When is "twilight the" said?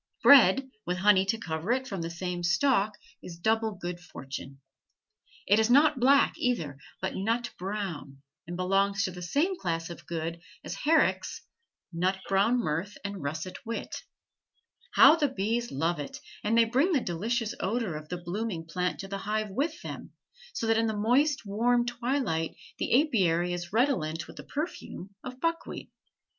21.85-23.03